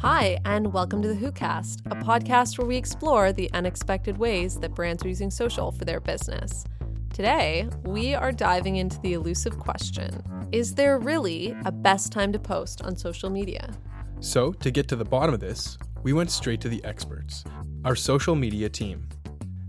[0.00, 4.72] Hi, and welcome to the WhoCast, a podcast where we explore the unexpected ways that
[4.72, 6.64] brands are using social for their business.
[7.12, 10.22] Today, we are diving into the elusive question
[10.52, 13.74] Is there really a best time to post on social media?
[14.20, 17.42] So, to get to the bottom of this, we went straight to the experts,
[17.84, 19.08] our social media team,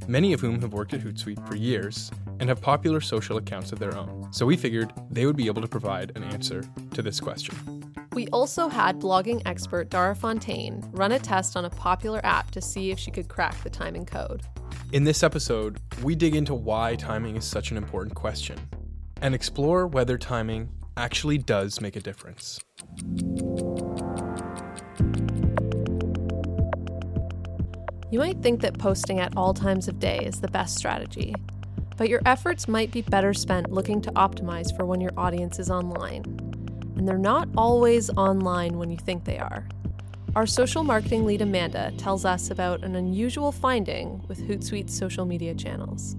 [0.07, 3.80] many of whom have worked at Hootsuite for years and have popular social accounts of
[3.80, 4.27] their own.
[4.32, 7.79] So, we figured they would be able to provide an answer to this question.
[8.20, 12.60] We also had blogging expert Dara Fontaine run a test on a popular app to
[12.60, 14.41] see if she could crack the timing code.
[14.91, 18.60] In this episode, we dig into why timing is such an important question
[19.22, 22.60] and explore whether timing actually does make a difference.
[28.12, 31.34] You might think that posting at all times of day is the best strategy,
[31.96, 35.70] but your efforts might be better spent looking to optimize for when your audience is
[35.72, 36.38] online.
[36.99, 39.66] And they're not always online when you think they are.
[40.35, 45.55] Our social marketing lead Amanda tells us about an unusual finding with Hootsuite's social media
[45.55, 46.18] channels.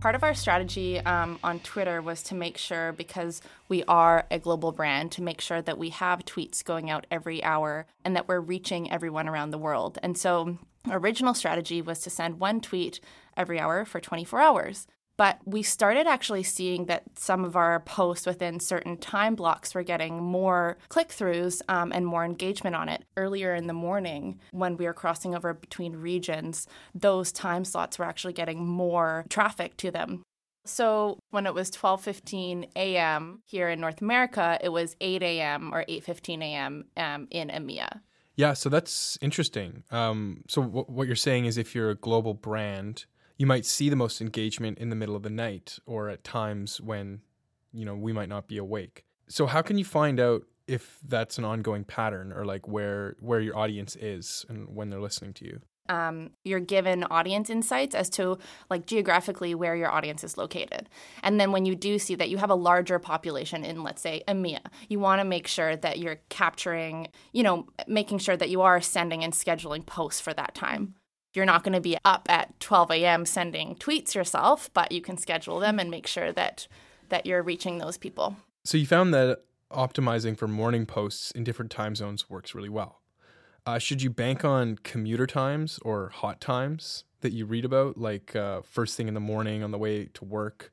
[0.00, 4.38] Part of our strategy um, on Twitter was to make sure, because we are a
[4.38, 8.26] global brand, to make sure that we have tweets going out every hour and that
[8.26, 9.98] we're reaching everyone around the world.
[10.02, 10.56] And so,
[10.90, 13.00] original strategy was to send one tweet
[13.36, 14.86] every hour for 24 hours.
[15.20, 19.82] But we started actually seeing that some of our posts within certain time blocks were
[19.82, 23.04] getting more click throughs um, and more engagement on it.
[23.18, 28.06] Earlier in the morning, when we were crossing over between regions, those time slots were
[28.06, 30.22] actually getting more traffic to them.
[30.64, 33.42] So when it was 12:15 a.m.
[33.44, 35.74] here in North America, it was 8 a.m.
[35.74, 36.86] or 8:15 a.m.
[36.96, 38.00] Um, in EMEA.
[38.36, 39.84] Yeah, so that's interesting.
[39.90, 43.04] Um, so w- what you're saying is, if you're a global brand,
[43.40, 46.78] you might see the most engagement in the middle of the night or at times
[46.78, 47.22] when
[47.72, 49.06] you know we might not be awake.
[49.30, 53.40] So how can you find out if that's an ongoing pattern or like where where
[53.40, 55.60] your audience is and when they're listening to you?
[55.88, 58.36] Um, you're given audience insights as to
[58.68, 60.90] like geographically where your audience is located.
[61.22, 64.22] And then when you do see that you have a larger population in let's say
[64.28, 68.60] emea you want to make sure that you're capturing you know making sure that you
[68.60, 70.94] are sending and scheduling posts for that time
[71.34, 73.24] you're not going to be up at 12 a.m.
[73.24, 76.66] sending tweets yourself, but you can schedule them and make sure that
[77.08, 78.36] that you're reaching those people.
[78.64, 79.40] So you found that
[79.72, 83.00] optimizing for morning posts in different time zones works really well.
[83.66, 88.34] Uh, should you bank on commuter times or hot times that you read about, like
[88.34, 90.72] uh, first thing in the morning on the way to work,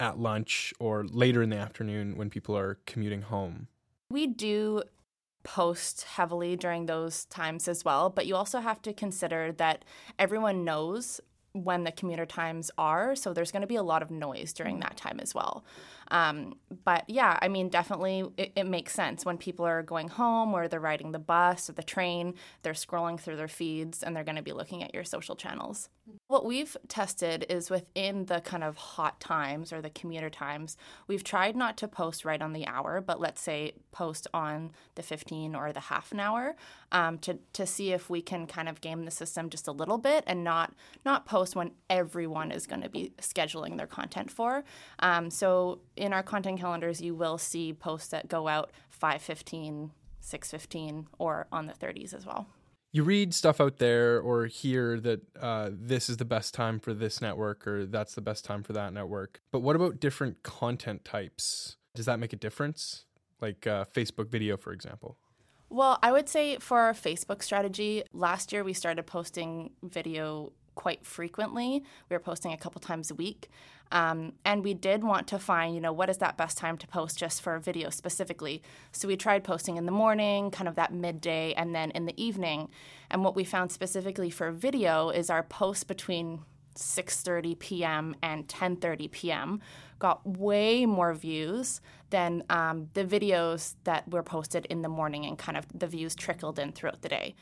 [0.00, 3.66] at lunch, or later in the afternoon when people are commuting home?
[4.10, 4.82] We do
[5.42, 8.10] post heavily during those times as well.
[8.10, 9.84] But you also have to consider that
[10.18, 11.20] everyone knows
[11.52, 13.16] when the commuter times are.
[13.16, 15.64] So there's going to be a lot of noise during that time as well.
[16.10, 20.54] Um, but yeah, I mean, definitely it, it, makes sense when people are going home
[20.54, 24.24] or they're riding the bus or the train, they're scrolling through their feeds and they're
[24.24, 25.88] going to be looking at your social channels.
[26.28, 30.76] What we've tested is within the kind of hot times or the commuter times,
[31.06, 35.02] we've tried not to post right on the hour, but let's say post on the
[35.02, 36.56] 15 or the half an hour
[36.92, 39.98] um, to, to see if we can kind of game the system just a little
[39.98, 44.64] bit and not not post when everyone is going to be scheduling their content for.
[45.00, 51.06] Um, so in our content calendars, you will see posts that go out 5:15, 6:15,
[51.18, 52.46] or on the 30s as well.
[52.90, 56.94] You read stuff out there or hear that uh, this is the best time for
[56.94, 59.42] this network or that's the best time for that network.
[59.50, 61.76] But what about different content types?
[61.94, 63.04] Does that make a difference?
[63.42, 65.18] Like uh, Facebook video, for example?
[65.70, 71.04] Well, I would say for our Facebook strategy, last year we started posting video quite
[71.04, 71.82] frequently.
[72.08, 73.50] We were posting a couple times a week.
[73.90, 76.86] Um, and we did want to find, you know, what is that best time to
[76.86, 78.62] post just for video specifically.
[78.92, 82.22] So we tried posting in the morning, kind of that midday, and then in the
[82.22, 82.68] evening.
[83.10, 86.42] And what we found specifically for video is our posts between
[86.76, 88.14] 6:30 p.m.
[88.22, 89.60] and 10:30 p.m.
[89.98, 95.36] got way more views than um, the videos that were posted in the morning, and
[95.36, 97.34] kind of the views trickled in throughout the day.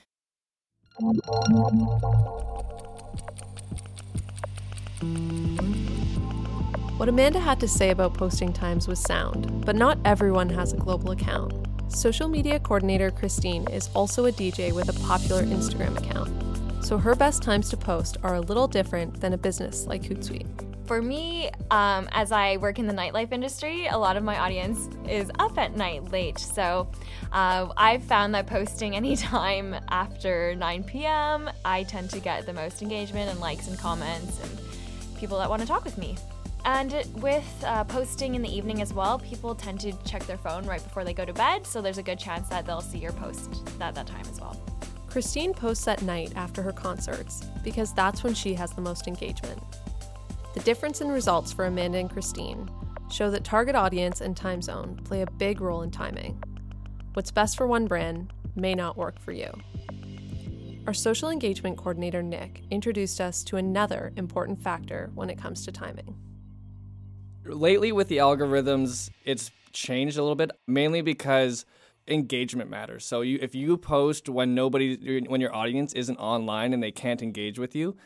[6.97, 10.77] What Amanda had to say about posting times was sound, but not everyone has a
[10.77, 11.53] global account.
[11.89, 17.15] Social media coordinator Christine is also a DJ with a popular Instagram account, so her
[17.15, 20.47] best times to post are a little different than a business like Hootsuite.
[20.87, 24.89] For me, um, as I work in the nightlife industry, a lot of my audience
[25.09, 26.39] is up at night late.
[26.39, 26.89] So
[27.33, 32.83] uh, I've found that posting anytime after 9 p.m., I tend to get the most
[32.83, 34.66] engagement and likes and comments and
[35.17, 36.17] people that want to talk with me.
[36.65, 40.67] And with uh, posting in the evening as well, people tend to check their phone
[40.67, 43.13] right before they go to bed, so there's a good chance that they'll see your
[43.13, 44.61] post at that time as well.
[45.07, 49.63] Christine posts at night after her concerts because that's when she has the most engagement.
[50.55, 52.69] The difference in results for Amanda and Christine
[53.11, 56.43] show that target audience and time zone play a big role in timing.
[57.15, 59.51] What's best for one brand may not work for you.
[60.87, 65.73] Our social engagement coordinator, Nick, introduced us to another important factor when it comes to
[65.73, 66.15] timing.
[67.45, 71.67] Lately, with the algorithms, it's changed a little bit, mainly because
[72.07, 73.05] engagement matters.
[73.05, 77.21] So you, if you post when nobody, when your audience isn't online and they can't
[77.21, 77.97] engage with you,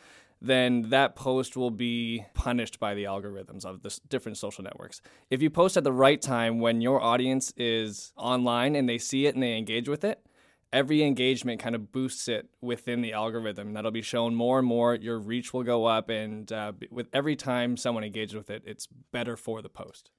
[0.41, 5.01] then that post will be punished by the algorithms of the different social networks.
[5.29, 9.27] If you post at the right time when your audience is online and they see
[9.27, 10.25] it and they engage with it,
[10.73, 13.73] every engagement kind of boosts it within the algorithm.
[13.73, 14.95] That'll be shown more and more.
[14.95, 18.87] Your reach will go up, and uh, with every time someone engages with it, it's
[19.11, 20.11] better for the post.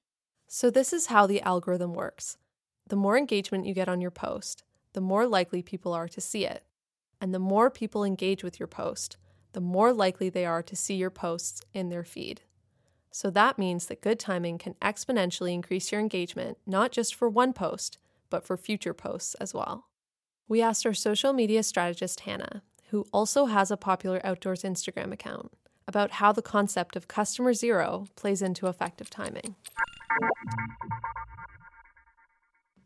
[0.47, 2.37] So, this is how the algorithm works
[2.87, 6.45] the more engagement you get on your post, the more likely people are to see
[6.45, 6.65] it.
[7.21, 9.17] And the more people engage with your post,
[9.53, 12.43] the more likely they are to see your posts in their feed.
[13.11, 17.53] So that means that good timing can exponentially increase your engagement, not just for one
[17.53, 17.99] post,
[18.31, 19.87] but for future posts as well.
[20.53, 22.61] We asked our social media strategist, Hannah,
[22.91, 25.51] who also has a popular outdoors Instagram account,
[25.89, 29.57] about how the concept of customer zero plays into effective timing.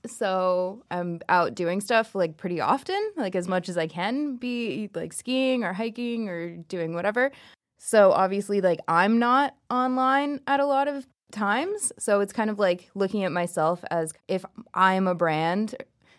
[0.06, 4.88] So I'm out doing stuff like pretty often, like as much as I can be
[4.94, 7.32] like skiing or hiking or doing whatever.
[7.78, 11.90] So obviously, like I'm not online at a lot of times.
[11.98, 15.74] So it's kind of like looking at myself as if I'm a brand,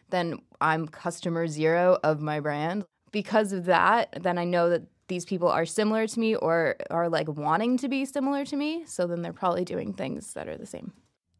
[0.09, 2.86] then I'm customer zero of my brand.
[3.12, 7.09] Because of that, then I know that these people are similar to me or are
[7.09, 8.83] like wanting to be similar to me.
[8.86, 10.94] So then they're probably doing things that are the same.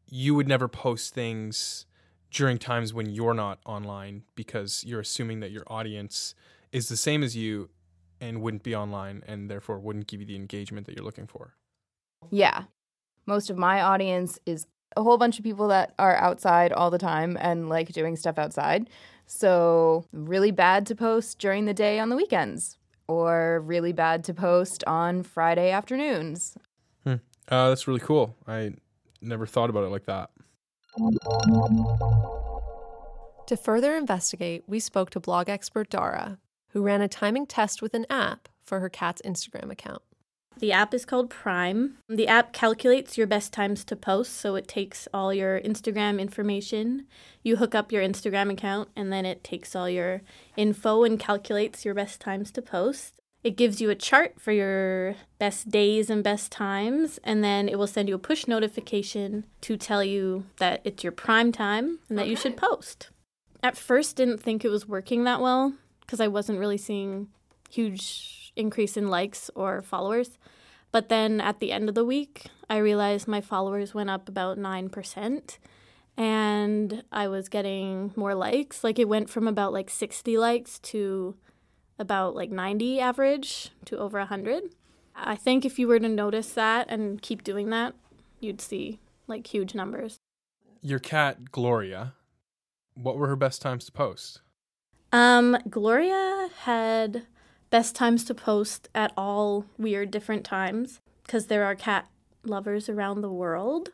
[0.06, 1.86] You would never post things
[2.30, 6.34] during times when you're not online because you're assuming that your audience
[6.72, 7.68] is the same as you
[8.20, 11.54] and wouldn't be online and therefore wouldn't give you the engagement that you're looking for.
[12.30, 12.64] Yeah.
[13.26, 16.98] Most of my audience is a whole bunch of people that are outside all the
[16.98, 18.88] time and like doing stuff outside.
[19.26, 24.34] So, really bad to post during the day on the weekends, or really bad to
[24.34, 26.56] post on Friday afternoons.
[27.04, 27.16] Hmm.
[27.46, 28.34] Uh, that's really cool.
[28.46, 28.72] I
[29.20, 30.30] never thought about it like that.
[33.46, 36.38] To further investigate, we spoke to blog expert Dara,
[36.70, 40.02] who ran a timing test with an app for her cat's Instagram account.
[40.58, 41.98] The app is called Prime.
[42.08, 47.06] The app calculates your best times to post, so it takes all your Instagram information.
[47.44, 50.22] You hook up your Instagram account, and then it takes all your
[50.56, 53.14] info and calculates your best times to post.
[53.44, 57.78] It gives you a chart for your best days and best times, and then it
[57.78, 62.18] will send you a push notification to tell you that it's your prime time and
[62.18, 62.30] that okay.
[62.30, 63.10] you should post.
[63.62, 67.28] At first, didn't think it was working that well because I wasn't really seeing
[67.70, 70.38] huge increase in likes or followers.
[70.90, 74.58] But then at the end of the week, I realized my followers went up about
[74.58, 75.58] 9%
[76.16, 78.82] and I was getting more likes.
[78.82, 81.36] Like it went from about like 60 likes to
[81.98, 84.74] about like 90 average to over 100.
[85.14, 87.94] I think if you were to notice that and keep doing that,
[88.40, 90.18] you'd see like huge numbers.
[90.80, 92.14] Your cat, Gloria,
[92.94, 94.40] what were her best times to post?
[95.12, 97.26] Um, Gloria had
[97.70, 102.08] best times to post at all weird different times because there are cat
[102.44, 103.90] lovers around the world.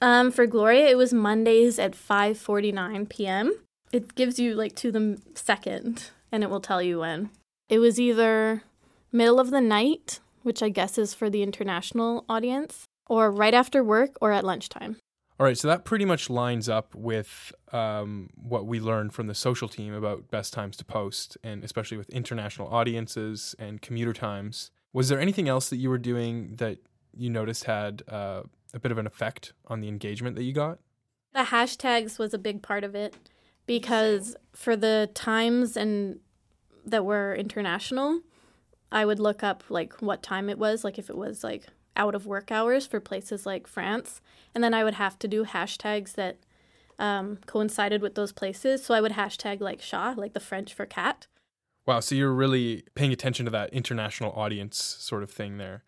[0.00, 3.54] Um, for Gloria, it was Mondays at 5:49 p.m.
[3.92, 7.30] It gives you like to the second, and it will tell you when.
[7.68, 8.62] It was either
[9.12, 13.82] middle of the night, which I guess is for the international audience, or right after
[13.82, 14.96] work or at lunchtime.
[15.38, 19.34] All right, so that pretty much lines up with um, what we learned from the
[19.34, 24.70] social team about best times to post, and especially with international audiences and commuter times.
[24.92, 26.78] Was there anything else that you were doing that
[27.12, 30.78] you noticed had uh, a bit of an effect on the engagement that you got?
[31.32, 33.16] The hashtags was a big part of it
[33.66, 36.20] because for the times and
[36.86, 38.20] that were international,
[38.92, 42.14] I would look up like what time it was, like if it was like out
[42.14, 44.20] of work hours for places like France,
[44.54, 46.38] and then I would have to do hashtags that
[46.98, 48.84] um, coincided with those places.
[48.84, 51.26] So I would hashtag like chat, like the French for cat.
[51.86, 55.82] Wow, so you're really paying attention to that international audience sort of thing there.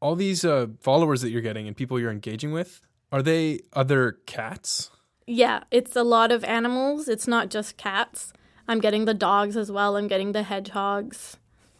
[0.00, 2.80] All these uh, followers that you're getting and people you're engaging with,
[3.12, 4.90] are they other cats?
[5.26, 7.08] Yeah, it's a lot of animals.
[7.08, 8.32] It's not just cats.
[8.68, 9.96] I'm getting the dogs as well.
[9.96, 11.36] I'm getting the hedgehogs.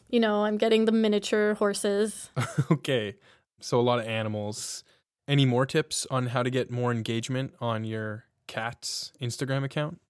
[0.09, 2.31] You know, I'm getting the miniature horses.
[2.71, 3.17] okay.
[3.61, 4.85] So a lot of animals.
[5.29, 10.01] Any more tips on how to get more engagement on your cat's Instagram account?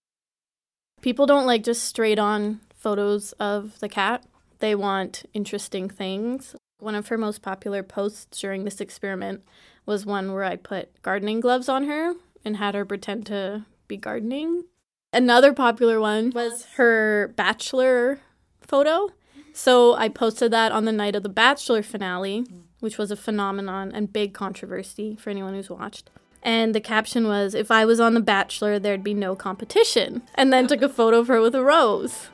[1.01, 4.25] People don't like just straight on photos of the cat.
[4.59, 6.55] They want interesting things.
[6.79, 9.43] One of her most popular posts during this experiment
[9.87, 13.97] was one where I put gardening gloves on her and had her pretend to be
[13.97, 14.65] gardening.
[15.13, 18.21] Another popular one was her bachelor
[18.61, 19.09] photo.
[19.53, 22.45] So I posted that on the night of the bachelor finale,
[22.81, 26.11] which was a phenomenon and big controversy for anyone who's watched.
[26.43, 30.23] And the caption was, If I was on The Bachelor, there'd be no competition.
[30.35, 32.29] And then took a photo of her with a rose.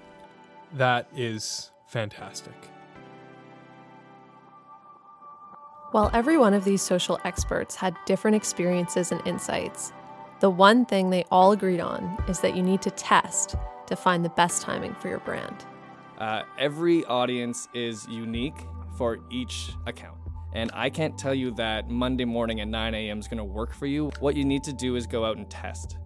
[0.74, 2.54] That is fantastic.
[5.92, 9.92] While every one of these social experts had different experiences and insights,
[10.40, 13.56] the one thing they all agreed on is that you need to test
[13.86, 15.66] to find the best timing for your brand.
[16.18, 20.21] Uh, every audience is unique for each account.
[20.54, 23.18] And I can't tell you that Monday morning at 9 a.m.
[23.18, 24.10] is going to work for you.
[24.20, 25.98] What you need to do is go out and test.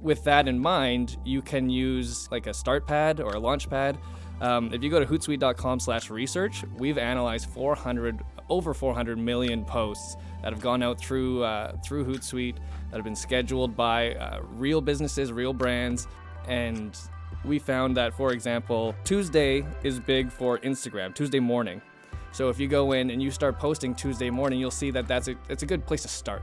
[0.00, 3.96] With that in mind, you can use like a start pad or a launch pad.
[4.40, 8.20] Um, if you go to hootsuite.com slash research, we've analyzed 400
[8.50, 12.56] over 400 million posts that have gone out through uh, through Hootsuite
[12.90, 16.06] that have been scheduled by uh, real businesses, real brands,
[16.46, 16.98] and
[17.44, 21.14] we found that, for example, Tuesday is big for Instagram.
[21.14, 21.80] Tuesday morning.
[22.34, 25.28] So if you go in and you start posting Tuesday morning, you'll see that that's
[25.28, 26.42] a it's a good place to start.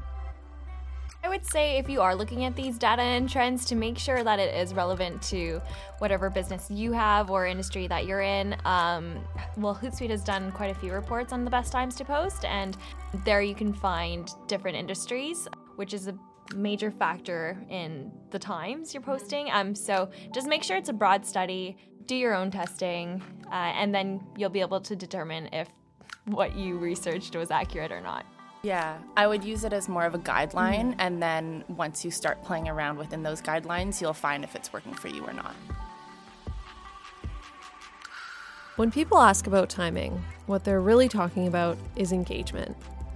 [1.22, 4.24] I would say if you are looking at these data and trends to make sure
[4.24, 5.62] that it is relevant to
[6.00, 8.56] whatever business you have or industry that you're in.
[8.64, 9.20] Um,
[9.58, 12.78] well, Hootsuite has done quite a few reports on the best times to post, and
[13.26, 16.18] there you can find different industries, which is a
[16.56, 19.52] major factor in the times you're posting.
[19.52, 23.22] Um, so just make sure it's a broad study, do your own testing,
[23.52, 25.68] uh, and then you'll be able to determine if
[26.26, 28.26] what you researched was accurate or not.
[28.64, 31.00] Yeah, I would use it as more of a guideline, mm-hmm.
[31.02, 34.94] and then once you start playing around within those guidelines, you'll find if it's working
[34.94, 35.56] for you or not.
[38.76, 42.76] When people ask about timing, what they're really talking about is engagement.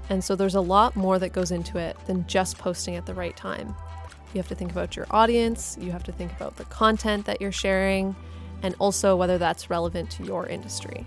[0.10, 3.14] And so there's a lot more that goes into it than just posting at the
[3.14, 3.74] right time.
[4.34, 7.40] You have to think about your audience, you have to think about the content that
[7.40, 8.16] you're sharing,
[8.64, 11.06] and also whether that's relevant to your industry.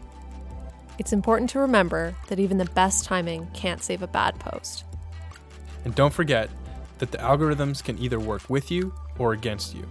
[0.98, 4.84] It's important to remember that even the best timing can't save a bad post.
[5.84, 6.50] And don't forget
[6.98, 9.86] that the algorithms can either work with you or against you.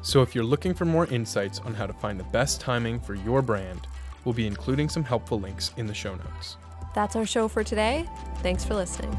[0.00, 3.14] So if you're looking for more insights on how to find the best timing for
[3.14, 3.86] your brand,
[4.24, 6.56] we'll be including some helpful links in the show notes.
[6.94, 8.08] That's our show for today.
[8.36, 9.16] Thanks for listening.